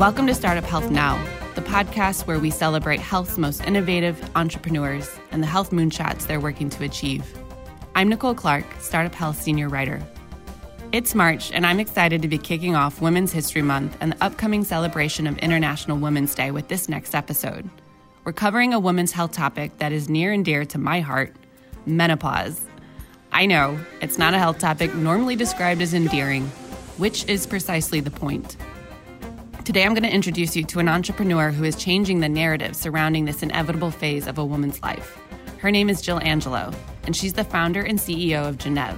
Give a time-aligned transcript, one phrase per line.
[0.00, 1.22] Welcome to Startup Health Now,
[1.56, 6.70] the podcast where we celebrate health's most innovative entrepreneurs and the health moonshots they're working
[6.70, 7.22] to achieve.
[7.94, 10.02] I'm Nicole Clark, Startup Health Senior Writer.
[10.90, 14.64] It's March, and I'm excited to be kicking off Women's History Month and the upcoming
[14.64, 17.68] celebration of International Women's Day with this next episode.
[18.24, 21.36] We're covering a women's health topic that is near and dear to my heart
[21.84, 22.64] menopause.
[23.32, 26.46] I know, it's not a health topic normally described as endearing,
[26.96, 28.56] which is precisely the point.
[29.70, 33.24] Today, I'm going to introduce you to an entrepreneur who is changing the narrative surrounding
[33.24, 35.16] this inevitable phase of a woman's life.
[35.58, 36.72] Her name is Jill Angelo,
[37.04, 38.96] and she's the founder and CEO of Gennev.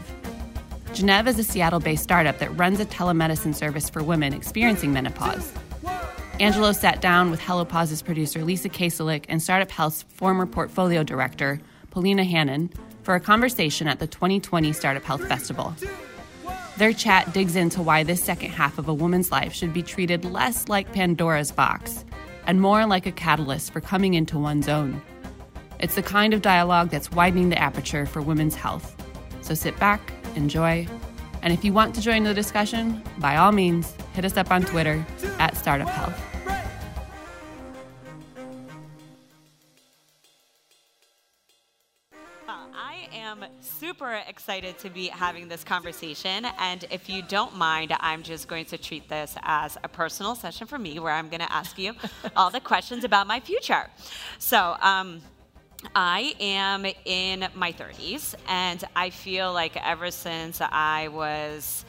[0.95, 5.53] Gennev is a Seattle based startup that runs a telemedicine service for women experiencing menopause.
[6.41, 11.61] Angelo sat down with HelloPause's producer Lisa Kasalik and Startup Health's former portfolio director,
[11.91, 12.71] Polina Hannon,
[13.03, 15.75] for a conversation at the 2020 Startup Health Festival.
[16.79, 20.25] Their chat digs into why this second half of a woman's life should be treated
[20.25, 22.05] less like Pandora's box
[22.47, 25.03] and more like a catalyst for coming into one's own.
[25.81, 28.97] It's the kind of dialogue that's widening the aperture for women's health.
[29.43, 30.87] So sit back, enjoy,
[31.43, 34.63] and if you want to join the discussion, by all means, hit us up on
[34.63, 35.05] Twitter
[35.39, 36.32] at Startup Health.
[42.49, 46.47] I am super excited to be having this conversation.
[46.59, 50.67] And if you don't mind, I'm just going to treat this as a personal session
[50.67, 51.95] for me where I'm going to ask you
[52.37, 53.89] all the questions about my future.
[54.39, 55.21] So, um,
[55.97, 61.85] I am in my 30s, and I feel like ever since I was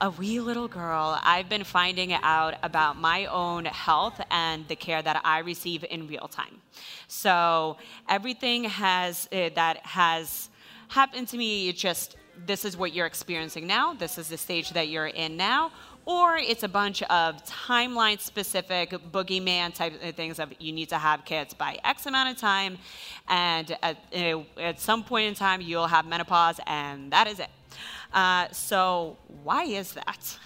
[0.00, 5.02] a wee little girl, I've been finding out about my own health and the care
[5.02, 6.60] that I receive in real time.
[7.08, 7.76] So
[8.08, 10.50] everything has uh, that has
[10.88, 13.94] happened to me, just this is what you're experiencing now.
[13.94, 15.72] This is the stage that you're in now
[16.06, 20.98] or it's a bunch of timeline specific boogeyman type of things of you need to
[20.98, 22.78] have kids by X amount of time,
[23.28, 23.98] and at,
[24.56, 27.48] at some point in time you'll have menopause, and that is it.
[28.16, 30.38] Uh, so why is that?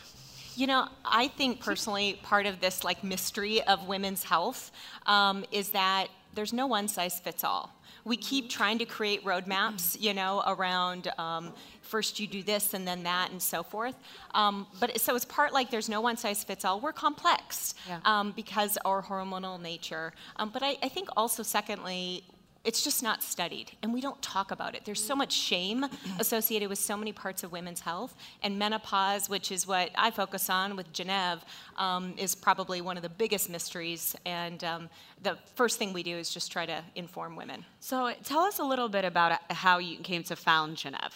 [0.57, 4.71] You know, I think personally part of this like mystery of women's health
[5.07, 10.01] um, is that there's no one size fits all we keep trying to create roadmaps,
[10.01, 13.97] you know, around um, first you do this and then that and so forth.
[14.35, 16.81] Um, but so it's part like there's no one size fits all.
[16.81, 18.01] We're complex yeah.
[18.05, 20.13] um, because our hormonal nature.
[20.37, 22.25] Um, but I, I think also, secondly,
[22.65, 25.85] it's just not studied and we don't talk about it there's so much shame
[26.19, 30.51] associated with so many parts of women's health and menopause which is what i focus
[30.51, 31.41] on with Gennev
[31.77, 34.89] um, is probably one of the biggest mysteries and um,
[35.23, 38.65] the first thing we do is just try to inform women so tell us a
[38.65, 41.13] little bit about how you came to found Gennev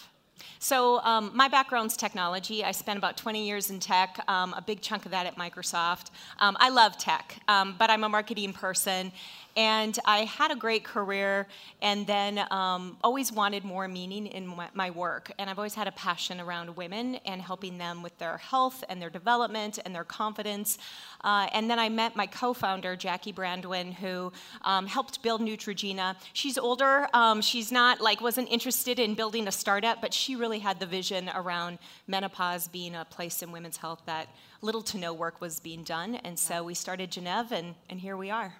[0.59, 2.63] so um, my background's technology.
[2.63, 6.11] I spent about 20 years in tech, um, a big chunk of that at Microsoft.
[6.39, 9.11] Um, I love tech, um, but I'm a marketing person,
[9.55, 11.47] and I had a great career
[11.81, 15.31] and then um, always wanted more meaning in my work.
[15.39, 19.01] And I've always had a passion around women and helping them with their health and
[19.01, 20.77] their development and their confidence.
[21.23, 24.33] Uh, and then I met my co founder, Jackie Brandwin, who
[24.63, 26.15] um, helped build Neutrogena.
[26.33, 27.07] She's older.
[27.13, 30.85] Um, she's not like, wasn't interested in building a startup, but she really had the
[30.85, 34.27] vision around menopause being a place in women's health that
[34.61, 36.15] little to no work was being done.
[36.15, 38.55] And so we started Gennev, and, and here we are.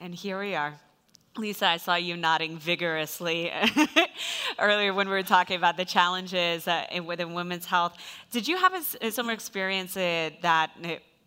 [0.00, 0.74] And here we are.
[1.38, 3.50] Lisa, I saw you nodding vigorously
[4.58, 7.96] earlier when we were talking about the challenges uh, within women's health.
[8.30, 10.70] Did you have a, a similar experience uh, that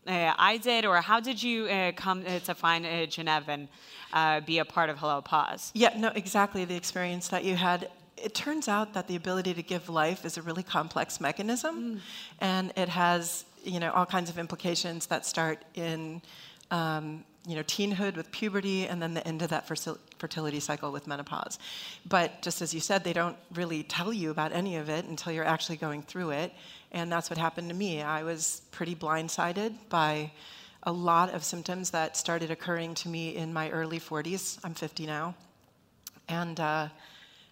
[0.08, 4.46] uh, I did, or how did you uh, come uh, to find uh, Gennev and
[4.46, 5.72] be a part of Hello Pause?
[5.74, 7.90] Yeah, no, exactly the experience that you had.
[8.16, 12.00] It turns out that the ability to give life is a really complex mechanism, mm.
[12.40, 16.22] and it has you know all kinds of implications that start in
[16.70, 21.06] um, you know, teenhood with puberty and then the end of that fertility cycle with
[21.06, 21.60] menopause.
[22.08, 25.32] But just as you said, they don't really tell you about any of it until
[25.32, 26.54] you're actually going through it.
[26.92, 28.02] And that's what happened to me.
[28.02, 30.32] I was pretty blindsided by
[30.84, 34.60] a lot of symptoms that started occurring to me in my early 40s.
[34.64, 35.36] I'm 50 now.
[36.28, 36.90] And uh,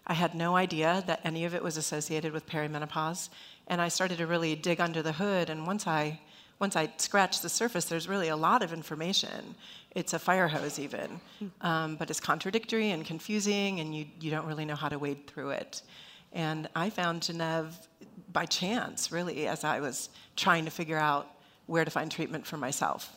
[0.06, 3.28] I had no idea that any of it was associated with perimenopause.
[3.68, 5.50] And I started to really dig under the hood.
[5.50, 6.20] And once I
[6.58, 9.54] once I scratched the surface, there's really a lot of information.
[9.94, 11.20] It's a fire hose, even,
[11.60, 15.26] um, but it's contradictory and confusing, and you, you don't really know how to wade
[15.26, 15.82] through it.
[16.32, 17.72] And I found Gennev
[18.32, 21.28] by chance, really, as I was trying to figure out
[21.66, 23.16] where to find treatment for myself.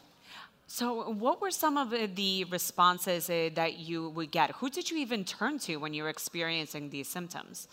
[0.68, 4.52] So, what were some of the responses uh, that you would get?
[4.52, 7.70] Who did you even turn to when you were experiencing these symptoms?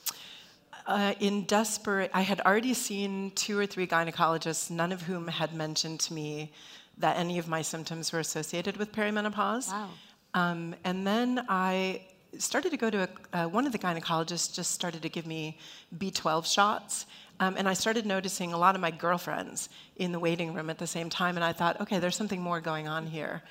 [0.87, 5.55] Uh, in desperate, I had already seen two or three gynecologists, none of whom had
[5.55, 6.53] mentioned to me
[6.99, 9.69] that any of my symptoms were associated with perimenopause.
[9.69, 9.89] Wow.
[10.35, 12.03] Um, and then I
[12.39, 15.59] started to go to a, uh, one of the gynecologists just started to give me
[15.97, 17.07] B12 shots.
[17.41, 20.79] Um, and I started noticing a lot of my girlfriends in the waiting room at
[20.79, 21.37] the same time.
[21.37, 23.43] And I thought, okay, there's something more going on here.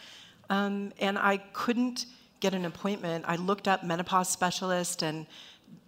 [0.50, 2.06] Um, and I couldn't
[2.40, 3.26] get an appointment.
[3.28, 5.26] I looked up menopause specialist and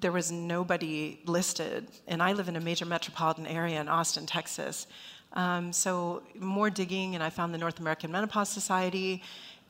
[0.02, 1.88] there was nobody listed.
[2.08, 4.88] And I live in a major metropolitan area in Austin, Texas.
[5.34, 9.22] Um, so more digging, and I found the North American Menopause Society,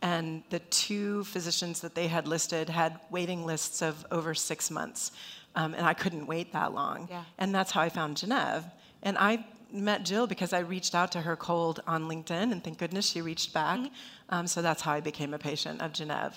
[0.02, 5.12] and the two physicians that they had listed had waiting lists of over six months.
[5.56, 7.08] Um, and I couldn't wait that long.
[7.10, 7.24] Yeah.
[7.38, 8.70] And that's how I found Gennev.
[9.02, 12.78] And I met Jill because I reached out to her cold on LinkedIn, and thank
[12.78, 13.80] goodness she reached back.
[13.80, 14.36] Mm-hmm.
[14.36, 16.34] Um, so that's how I became a patient of Gennev.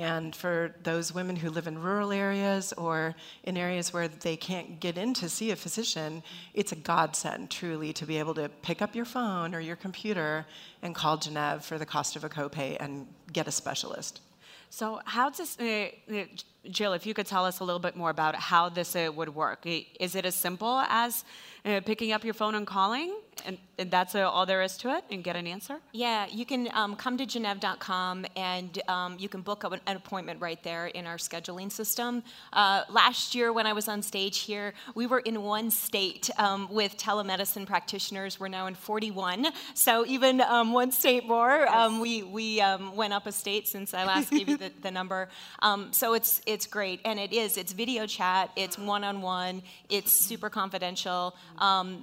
[0.00, 3.14] And for those women who live in rural areas or
[3.44, 6.22] in areas where they can't get in to see a physician,
[6.54, 10.46] it's a godsend, truly, to be able to pick up your phone or your computer
[10.80, 14.22] and call Gennev for the cost of a copay and get a specialist.
[14.70, 16.24] So, how does, uh, uh,
[16.70, 19.34] Jill, if you could tell us a little bit more about how this uh, would
[19.34, 19.66] work?
[19.66, 21.24] Is it as simple as
[21.64, 23.14] uh, picking up your phone and calling?
[23.46, 25.76] And, and that's uh, all there is to it and get an answer?
[25.92, 30.62] Yeah, you can um, come to Gennev.com and um, you can book an, appointment right
[30.62, 32.22] there in our scheduling system.
[32.52, 36.68] Uh, last year, when I was on stage here, we were in one state um,
[36.70, 38.38] with telemedicine practitioners.
[38.38, 41.68] We're now in 41, so even um, one state more.
[41.68, 44.90] Um, we we um, went up a state since I last gave you the, the
[44.90, 45.28] number.
[45.92, 47.56] so it's it's great, and it is.
[47.56, 48.50] It's video chat.
[48.56, 49.62] It's one on one.
[49.88, 51.34] It's super confidential.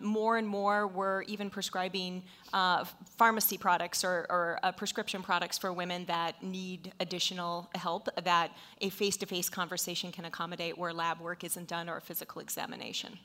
[0.03, 2.23] More and more, we're even prescribing
[2.53, 2.85] uh,
[3.17, 8.51] pharmacy products or, or uh, prescription products for women that need additional help that
[8.81, 12.41] a face to face conversation can accommodate where lab work isn't done or a physical
[12.41, 13.17] examination.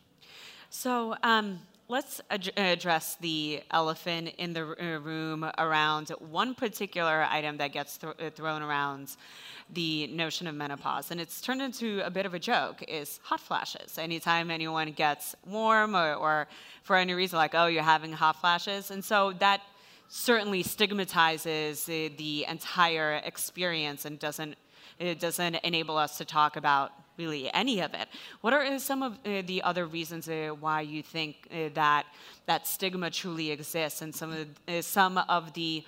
[0.71, 1.61] So, um,
[1.93, 7.99] let's ad- address the elephant in the uh, room around one particular item that gets
[7.99, 9.15] th- uh, thrown around
[9.75, 13.41] the notion of menopause and it's turned into a bit of a joke is hot
[13.41, 13.99] flashes.
[13.99, 16.49] Anytime anyone gets warm or, or
[16.83, 19.61] for any reason like oh you're having hot flashes and so that
[20.09, 24.55] certainly stigmatizes the, the entire experience and doesn't
[24.99, 26.93] it doesn't enable us to talk about
[27.23, 28.09] really any of it.
[28.41, 32.05] What are some of uh, the other reasons uh, why you think uh, that
[32.47, 35.85] that stigma truly exists, and some of uh, some of the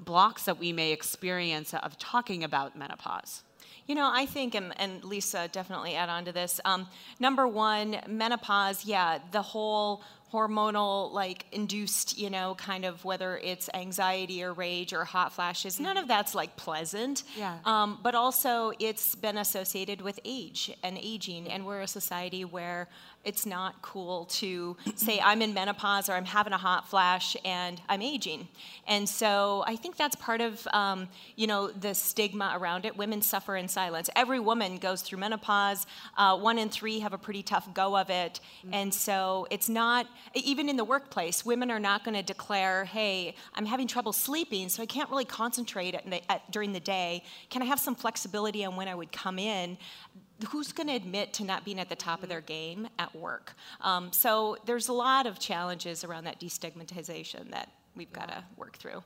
[0.00, 3.42] blocks that we may experience of talking about menopause?
[3.88, 6.60] You know, I think, and, and Lisa definitely add on to this.
[6.64, 6.86] Um,
[7.18, 10.02] number one, menopause, yeah, the whole
[10.32, 15.80] hormonal like induced you know kind of whether it's anxiety or rage or hot flashes
[15.80, 17.58] none of that's like pleasant yeah.
[17.64, 22.88] Um, but also it's been associated with age and aging and we're a society where
[23.24, 27.80] it's not cool to say I'm in menopause or I'm having a hot flash and
[27.88, 28.48] I'm aging.
[28.86, 32.96] And so I think that's part of um, you know the stigma around it.
[32.96, 34.08] Women suffer in silence.
[34.16, 35.86] Every woman goes through menopause.
[36.16, 38.40] Uh, one in three have a pretty tough go of it.
[38.64, 38.74] Mm-hmm.
[38.74, 41.44] And so it's not even in the workplace.
[41.44, 45.24] Women are not going to declare, "Hey, I'm having trouble sleeping, so I can't really
[45.24, 47.22] concentrate at at, during the day.
[47.50, 49.78] Can I have some flexibility on when I would come in?"
[50.50, 53.54] who's going to admit to not being at the top of their game at work?
[53.80, 58.76] Um, so there's a lot of challenges around that destigmatization that we've got to work
[58.76, 59.02] through.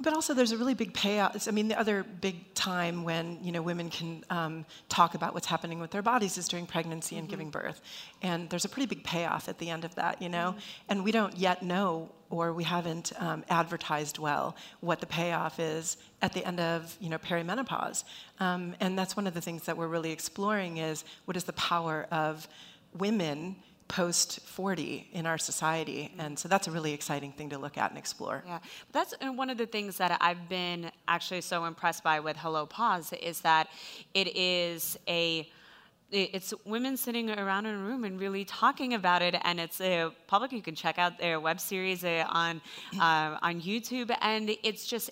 [0.00, 1.48] But also, there's a really big payout.
[1.48, 5.46] I mean, the other big time when you know women can um, talk about what's
[5.46, 7.30] happening with their bodies is during pregnancy and mm-hmm.
[7.30, 7.80] giving birth,
[8.22, 10.50] and there's a pretty big payoff at the end of that, you know.
[10.50, 10.90] Mm-hmm.
[10.90, 15.96] And we don't yet know, or we haven't um, advertised well, what the payoff is
[16.22, 18.04] at the end of you know perimenopause.
[18.38, 21.54] Um, and that's one of the things that we're really exploring is what is the
[21.54, 22.46] power of
[22.94, 23.56] women
[23.88, 26.12] post 40 in our society.
[26.18, 28.44] And so that's a really exciting thing to look at and explore.
[28.46, 28.58] Yeah,
[28.92, 32.66] that's uh, one of the things that I've been actually so impressed by with Hello
[32.66, 33.68] Pause is that
[34.14, 35.48] it is a
[36.10, 40.08] it's women sitting around in a room and really talking about it, and it's uh,
[40.26, 40.52] public.
[40.52, 42.62] You can check out their web series uh, on
[42.98, 45.10] uh, on YouTube, and it's just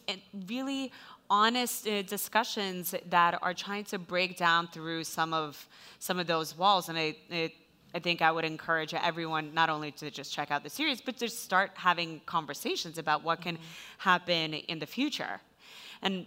[0.49, 0.91] really
[1.29, 5.69] honest uh, discussions that are trying to break down through some of
[5.99, 6.89] some of those walls.
[6.89, 7.53] And it, it
[7.97, 11.17] I think I would encourage everyone not only to just check out the series, but
[11.23, 14.11] to start having conversations about what can mm-hmm.
[14.11, 15.41] happen in the future.
[16.03, 16.27] And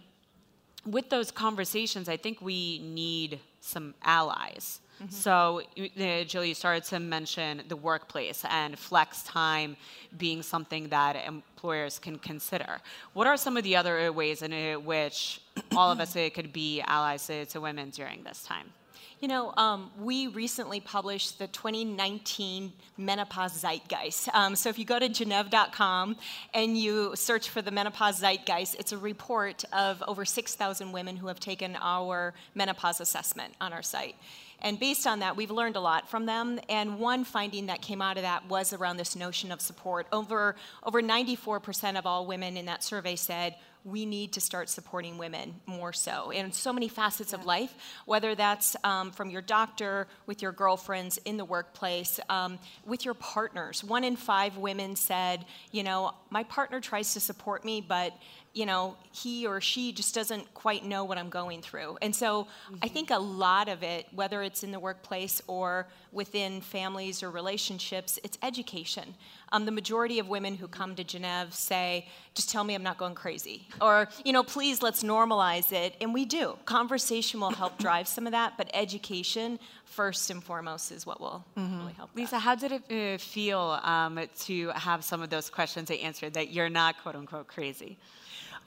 [0.83, 4.79] with those conversations, I think we need some allies.
[4.99, 5.11] Mm-hmm.
[5.11, 9.77] So, uh, Jill, you started to mention the workplace and flex time
[10.17, 12.79] being something that employers can consider.
[13.13, 14.51] What are some of the other ways in
[14.83, 15.39] which
[15.75, 18.73] all of us uh, could be allies to, to women during this time?
[19.21, 24.33] You know, um, we recently published the 2019 Menopause Zeitgeist.
[24.33, 26.15] Um, so if you go to Gennev.com
[26.53, 31.27] and you search for the Menopause Zeitgeist, it's a report of over 6,000 women who
[31.27, 34.15] have taken our menopause assessment on our site.
[34.61, 36.57] And based on that, we've learned a lot from them.
[36.69, 40.07] And one finding that came out of that was around this notion of support.
[40.13, 43.55] Over, over 94% of all women in that survey said,
[43.91, 47.39] we need to start supporting women more so in so many facets yeah.
[47.39, 47.73] of life,
[48.05, 53.13] whether that's um, from your doctor, with your girlfriends, in the workplace, um, with your
[53.13, 53.83] partners.
[53.83, 58.13] One in five women said, you know, my partner tries to support me, but
[58.53, 61.97] you know, he or she just doesn't quite know what I'm going through.
[62.01, 62.77] And so mm-hmm.
[62.81, 67.29] I think a lot of it, whether it's in the workplace or within families or
[67.29, 69.13] relationships, it's education.
[69.51, 72.97] Um, the majority of women who come to Gennev say, just tell me I'm not
[72.97, 73.67] going crazy.
[73.81, 75.95] Or, you know, please let's normalize it.
[76.01, 76.57] And we do.
[76.65, 81.45] Conversation will help drive some of that, but education, first and foremost, is what will
[81.55, 81.79] mm-hmm.
[81.79, 82.09] really help.
[82.15, 82.39] Lisa, that.
[82.39, 86.69] how did it uh, feel um, to have some of those questions answered that you're
[86.69, 87.97] not quote unquote crazy?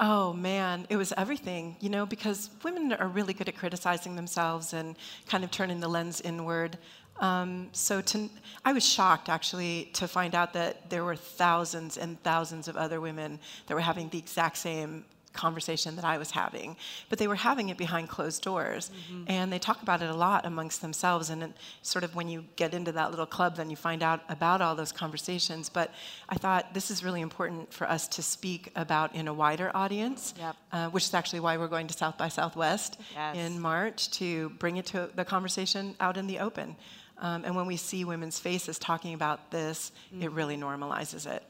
[0.04, 4.72] Oh man, it was everything, you know, because women are really good at criticizing themselves
[4.72, 4.96] and
[5.28, 6.76] kind of turning the lens inward.
[7.20, 8.28] Um, so to,
[8.64, 13.00] I was shocked actually to find out that there were thousands and thousands of other
[13.00, 16.76] women that were having the exact same conversation that I was having,
[17.08, 18.90] but they were having it behind closed doors.
[18.90, 19.24] Mm-hmm.
[19.28, 21.30] And they talk about it a lot amongst themselves.
[21.30, 24.20] And it, sort of when you get into that little club, then you find out
[24.28, 25.68] about all those conversations.
[25.68, 25.92] But
[26.28, 30.34] I thought this is really important for us to speak about in a wider audience,
[30.38, 30.56] yep.
[30.72, 33.36] uh, which is actually why we're going to South by Southwest yes.
[33.36, 36.76] in March to bring it to the conversation out in the open.
[37.18, 40.24] Um, and when we see women's faces talking about this, mm-hmm.
[40.24, 41.44] it really normalizes it.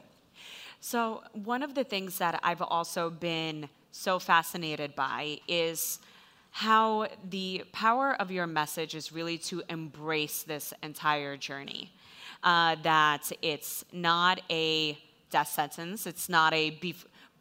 [0.85, 5.99] So, one of the things that I've also been so fascinated by is
[6.51, 11.93] how the power of your message is really to embrace this entire journey.
[12.43, 14.97] Uh, that it's not a
[15.29, 16.77] death sentence, it's not a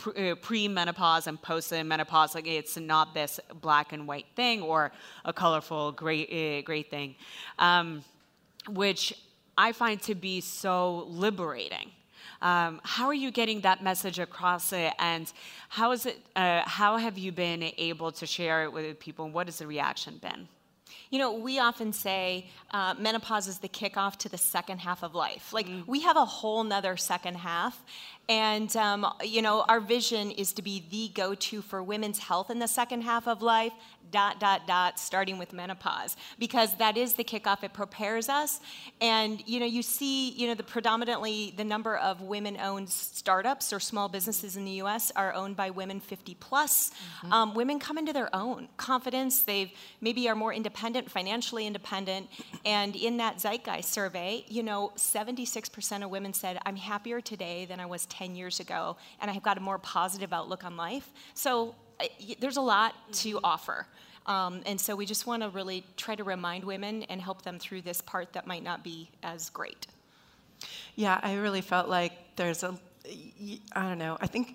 [0.06, 2.36] uh, pre-menopause and post-menopause.
[2.36, 4.92] Like it's not this black and white thing or
[5.24, 7.16] a colorful gray, uh, gray thing,
[7.58, 8.04] um,
[8.68, 9.12] which
[9.58, 11.90] I find to be so liberating.
[12.42, 15.32] Um, how are you getting that message across it, and
[15.68, 16.18] how is it?
[16.34, 19.30] Uh, how have you been able to share it with people?
[19.30, 20.48] What has the reaction been?
[21.10, 25.14] You know, we often say uh, menopause is the kickoff to the second half of
[25.14, 25.52] life.
[25.52, 25.86] Like, mm.
[25.86, 27.82] we have a whole nother second half.
[28.32, 32.48] And, um, you know, our vision is to be the go to for women's health
[32.48, 33.74] in the second half of life,
[34.10, 37.62] dot, dot, dot, starting with menopause, because that is the kickoff.
[37.62, 38.60] It prepares us.
[39.02, 43.70] And, you know, you see, you know, the predominantly the number of women owned startups
[43.70, 46.90] or small businesses in the US are owned by women 50 plus.
[46.90, 47.32] Mm-hmm.
[47.32, 49.42] Um, women come into their own confidence.
[49.42, 52.28] They maybe are more independent, financially independent.
[52.64, 57.80] And in that Zeitgeist survey, you know, 76% of women said, I'm happier today than
[57.80, 61.10] I was 10 years ago, and I've got a more positive outlook on life.
[61.34, 61.74] So
[62.40, 63.86] there's a lot to offer.
[64.26, 67.58] Um, and so we just want to really try to remind women and help them
[67.58, 69.86] through this part that might not be as great.
[70.94, 72.78] Yeah, I really felt like there's a,
[73.72, 74.54] I don't know, I think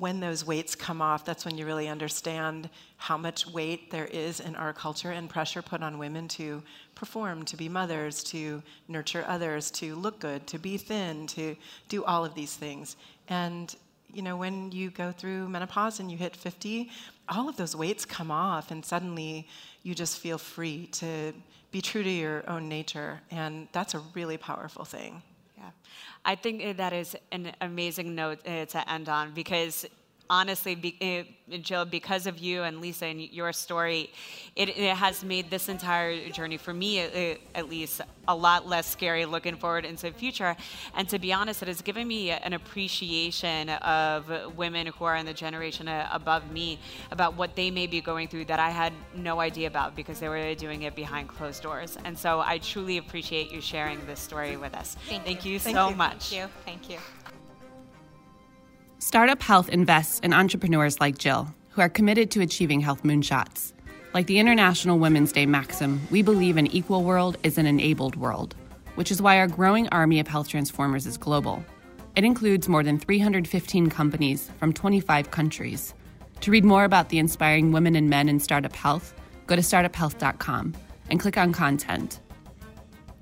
[0.00, 4.40] when those weights come off, that's when you really understand how much weight there is
[4.40, 6.62] in our culture and pressure put on women to
[6.94, 11.54] perform, to be mothers, to nurture others, to look good, to be thin, to
[11.90, 12.96] do all of these things.
[13.28, 13.76] And
[14.10, 16.90] you know, when you go through menopause and you hit 50,
[17.28, 19.46] all of those weights come off, and suddenly
[19.82, 21.34] you just feel free to
[21.70, 23.20] be true to your own nature.
[23.30, 25.22] And that's a really powerful thing.
[25.60, 25.70] Yeah.
[26.24, 29.86] I think that is an amazing note uh, to end on because
[30.30, 30.96] honestly, be,
[31.50, 34.10] uh, Jill, because of you and Lisa and your story,
[34.54, 38.86] it, it has made this entire journey, for me uh, at least, a lot less
[38.86, 40.56] scary looking forward into the future.
[40.94, 45.26] And to be honest, it has given me an appreciation of women who are in
[45.26, 46.78] the generation uh, above me
[47.10, 50.28] about what they may be going through that I had no idea about because they
[50.28, 51.98] were doing it behind closed doors.
[52.04, 54.96] And so I truly appreciate you sharing this story with us.
[55.08, 55.52] Thank, Thank you.
[55.54, 55.96] you, Thank so you.
[55.96, 56.28] much.
[56.28, 56.48] Thank you.
[56.64, 57.19] Thank you.
[59.02, 63.72] Startup Health invests in entrepreneurs like Jill, who are committed to achieving health moonshots.
[64.12, 68.54] Like the International Women's Day maxim, we believe an equal world is an enabled world,
[68.96, 71.64] which is why our growing army of health transformers is global.
[72.14, 75.94] It includes more than 315 companies from 25 countries.
[76.42, 79.14] To read more about the inspiring women and men in startup health,
[79.46, 80.74] go to startuphealth.com
[81.08, 82.20] and click on content.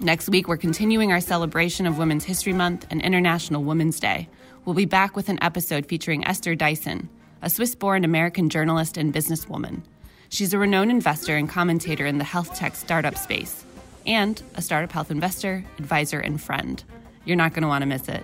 [0.01, 4.29] Next week, we're continuing our celebration of Women's History Month and International Women's Day
[4.69, 7.09] We'll be back with an episode featuring Esther Dyson,
[7.41, 9.81] a Swiss born American journalist and businesswoman.
[10.29, 13.65] She's a renowned investor and commentator in the health tech startup space,
[14.07, 16.85] and a startup health investor, advisor, and friend.
[17.25, 18.23] You're not going to want to miss it.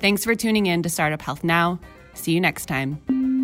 [0.00, 1.78] Thanks for tuning in to Startup Health Now.
[2.14, 3.35] See you next time.